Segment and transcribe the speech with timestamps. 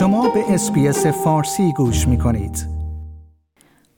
[0.00, 2.66] شما به SBS فارسی گوش می کنید.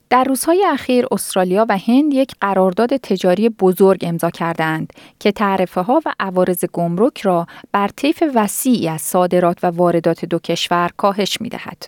[0.09, 6.01] در روزهای اخیر استرالیا و هند یک قرارداد تجاری بزرگ امضا کردند که تعرفه ها
[6.05, 11.49] و عوارض گمرک را بر طیف وسیعی از صادرات و واردات دو کشور کاهش می
[11.49, 11.87] دهد.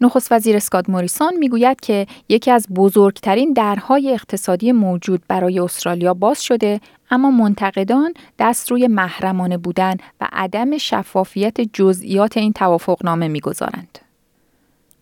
[0.00, 6.42] نخست وزیر اسکات موریسون می‌گوید که یکی از بزرگترین درهای اقتصادی موجود برای استرالیا باز
[6.42, 6.80] شده
[7.10, 13.98] اما منتقدان دست روی محرمانه بودن و عدم شفافیت جزئیات این توافقنامه می‌گذارند.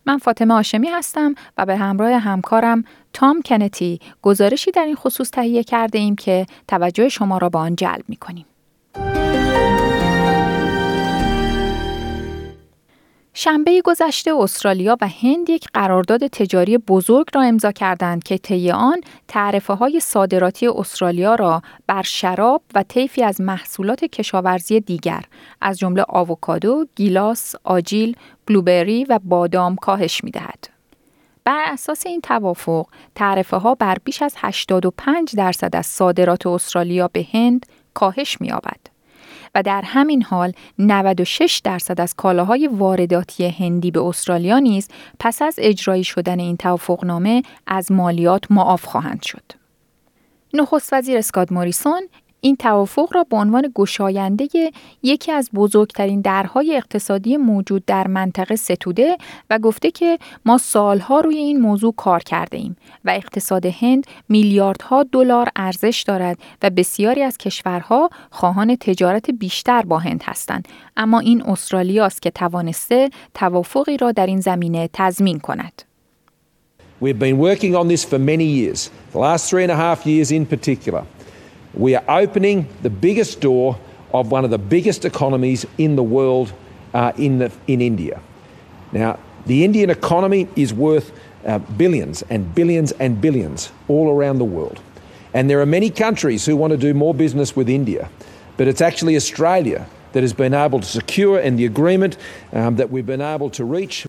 [0.05, 5.63] من فاطمه آشمی هستم و به همراه همکارم تام کنتی گزارشی در این خصوص تهیه
[5.63, 8.45] کرده ایم که توجه شما را به آن جلب می کنیم.
[13.41, 19.01] شنبه گذشته استرالیا و هند یک قرارداد تجاری بزرگ را امضا کردند که طی آن
[19.27, 25.23] تعرفه های صادراتی استرالیا را بر شراب و طیفی از محصولات کشاورزی دیگر
[25.61, 28.15] از جمله آووکادو، گیلاس، آجیل،
[28.45, 30.69] بلوبری و بادام کاهش می دهد.
[31.43, 37.27] بر اساس این توافق، تعرفه ها بر بیش از 85 درصد از صادرات استرالیا به
[37.33, 38.51] هند کاهش می
[39.55, 44.87] و در همین حال 96 درصد از کالاهای وارداتی هندی به استرالیا نیز
[45.19, 49.43] پس از اجرایی شدن این توافقنامه از مالیات معاف خواهند شد.
[50.53, 52.01] نخست وزیر اسکات موریسون
[52.41, 54.47] این توافق را به عنوان گشاینده
[55.03, 59.17] یکی از بزرگترین درهای اقتصادی موجود در منطقه ستوده
[59.49, 65.03] و گفته که ما سالها روی این موضوع کار کرده ایم و اقتصاد هند میلیاردها
[65.03, 71.43] دلار ارزش دارد و بسیاری از کشورها خواهان تجارت بیشتر با هند هستند اما این
[71.43, 75.81] استرالیاست که توانسته توافقی را در این زمینه تضمین کند.
[77.01, 80.31] We've been working on this for many years, the last three and a half years
[80.31, 81.03] in particular.
[81.73, 83.79] We are opening the biggest door
[84.13, 86.53] of one of the biggest economies in the world
[86.93, 88.21] uh, in, the, in India.
[88.91, 91.11] Now, the Indian economy is worth
[91.45, 94.81] uh, billions and billions and billions all around the world.
[95.33, 98.09] And there are many countries who want to do more business with India,
[98.57, 102.17] but it's actually Australia that has been able to secure and the agreement
[102.51, 104.07] um, that we've been able to reach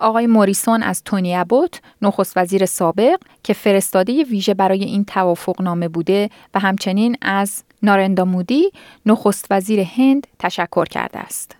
[0.00, 5.88] آقای موریسون از تونی ابوت نخست وزیر سابق که فرستاده ویژه برای این توافق نامه
[5.88, 8.70] بوده و همچنین از نارندا مودی
[9.06, 11.56] نخست وزیر هند تشکر کرده است.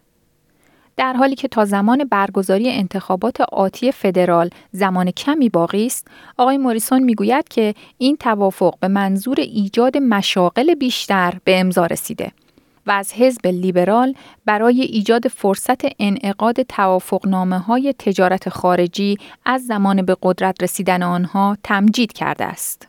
[0.96, 7.02] در حالی که تا زمان برگزاری انتخابات آتی فدرال زمان کمی باقی است، آقای موریسون
[7.02, 12.32] می‌گوید که این توافق به منظور ایجاد مشاغل بیشتر به امضا رسیده.
[12.90, 14.14] و از حزب لیبرال
[14.44, 22.12] برای ایجاد فرصت انعقاد توافقنامه های تجارت خارجی از زمان به قدرت رسیدن آنها تمجید
[22.12, 22.86] کرده است.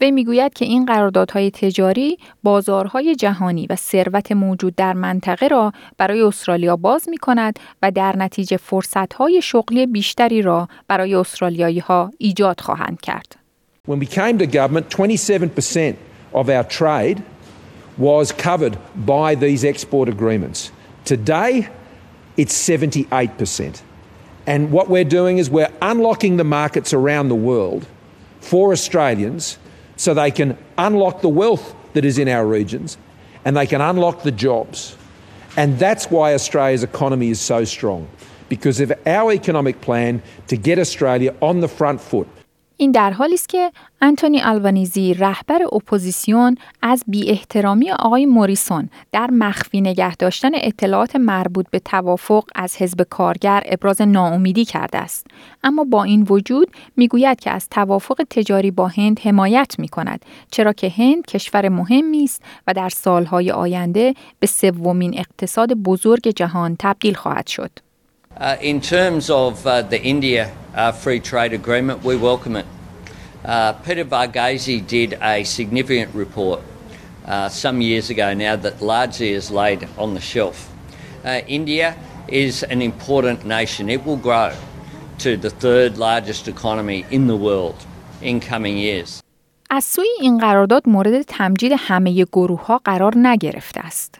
[0.00, 6.22] وی می‌گوید که این قراردادهای تجاری بازارهای جهانی و ثروت موجود در منطقه را برای
[6.22, 12.60] استرالیا باز می کند و در نتیجه فرصتهای شغلی بیشتری را برای استرالیایی ها ایجاد
[12.60, 13.36] خواهند کرد.
[13.88, 15.94] When we came to government, 27%
[16.34, 17.33] of our trade
[17.96, 20.70] was covered by these export agreements.
[21.04, 21.68] Today,
[22.36, 23.82] it's 78%.
[24.46, 27.86] And what we're doing is we're unlocking the markets around the world
[28.40, 29.58] for Australians
[29.96, 32.98] so they can unlock the wealth that is in our regions
[33.44, 34.96] and they can unlock the jobs.
[35.56, 38.08] And that's why Australia's economy is so strong
[38.48, 42.28] because of our economic plan to get Australia on the front foot.
[42.76, 49.30] این در حالی است که انتونی آلبانیزی رهبر اپوزیسیون از بی احترامی آقای موریسون در
[49.30, 55.26] مخفی نگه داشتن اطلاعات مربوط به توافق از حزب کارگر ابراز ناامیدی کرده است.
[55.64, 60.72] اما با این وجود می‌گوید که از توافق تجاری با هند حمایت می کند چرا
[60.72, 67.14] که هند کشور مهمی است و در سالهای آینده به سومین اقتصاد بزرگ جهان تبدیل
[67.14, 67.83] خواهد شد.
[68.37, 72.65] Uh, in terms of uh, the India uh, free trade agreement, we welcome it.
[73.43, 76.61] Uh, Peter Varghese did a significant report
[77.25, 80.71] uh, some years ago now that largely is laid on the shelf.
[81.23, 81.95] Uh, India
[82.27, 83.89] is an important nation.
[83.89, 84.53] It will grow
[85.19, 87.85] to the third largest economy in the world
[88.21, 89.21] in coming years.
[89.71, 94.15] از سوی این قرارداد مورد تمجید همه گروه ها قرار نگرفته است.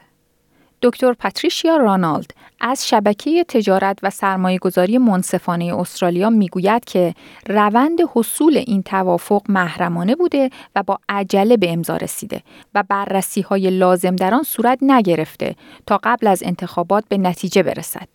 [0.85, 7.13] دکتر پاتریشیا رانالد از شبکه تجارت و سرمایه گذاری منصفانه استرالیا می‌گوید که
[7.47, 12.41] روند حصول این توافق محرمانه بوده و با عجله به امضا رسیده
[12.75, 15.55] و بررسی های لازم در آن صورت نگرفته
[15.87, 18.07] تا قبل از انتخابات به نتیجه برسد.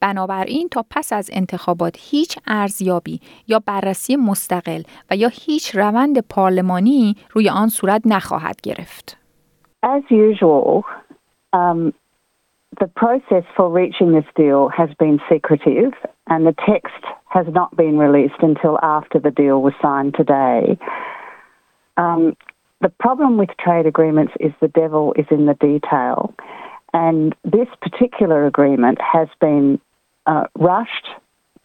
[0.00, 7.16] بنابراین تا پس از انتخابات هیچ ارزیابی یا بررسی مستقل و یا هیچ روند پارلمانی
[7.30, 9.16] روی آن صورت نخواهد گرفت.
[9.86, 10.82] As usual,
[11.52, 11.92] um,
[12.80, 15.92] The process for reaching this deal has been secretive
[16.26, 20.78] and the text has not been released until after the deal was signed today.
[21.96, 22.36] Um,
[22.80, 26.34] the problem with trade agreements is the devil is in the detail.
[26.92, 29.80] And this particular agreement has been
[30.26, 31.08] uh, rushed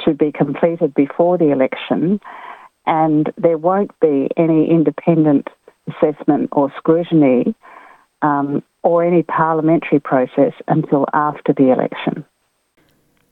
[0.02, 2.20] to be completed before the election,
[2.86, 5.48] and there won't be any independent
[5.88, 7.56] assessment or scrutiny
[8.84, 12.24] or any parliamentary process until after the election.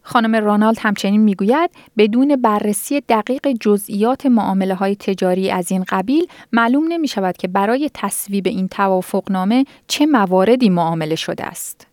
[0.04, 6.84] خانم رونالد همچنین می‌گوید بدون بررسی دقیق جزئیات معامله های تجاری از این قبیل معلوم
[6.88, 11.91] نمی شود که برای تصویب این توافقنامه چه مواردی معامله شده است.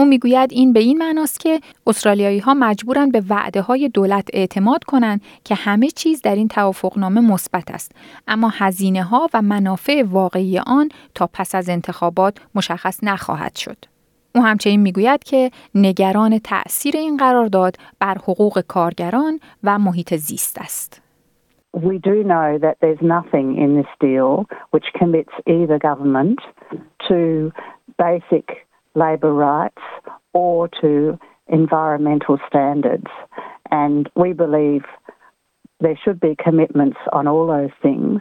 [0.00, 4.84] او می‌گوید این به این معناست که استرالیایی ها مجبورند به وعده های دولت اعتماد
[4.84, 7.92] کنند که همه چیز در این توافقنامه مثبت است
[8.28, 13.76] اما هزینه ها و منافع واقعی آن تا پس از انتخابات مشخص نخواهد شد.
[14.34, 21.02] او همچنین می‌گوید که نگران تأثیر این قرارداد بر حقوق کارگران و محیط زیست است.
[21.76, 24.30] We do know that there's nothing in this deal
[24.70, 26.40] which commits either government
[27.08, 27.52] to
[27.98, 28.46] basic
[28.94, 29.82] labour rights
[30.32, 33.10] or to environmental standards.
[33.70, 34.84] And we believe
[35.80, 38.20] there should be commitments on all those things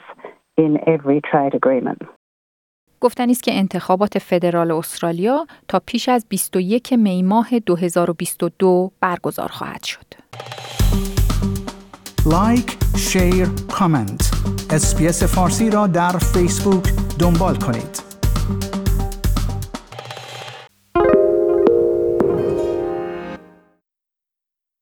[0.58, 2.02] in every trade agreement.
[3.02, 9.84] گفتنی است که انتخابات فدرال استرالیا تا پیش از 21 می ماه 2022 برگزار خواهد
[9.84, 10.06] شد.
[12.32, 14.32] لایک، شیر، کامنت.
[14.72, 16.84] اسپیس فارسی را در فیسبوک
[17.20, 17.99] دنبال کنید.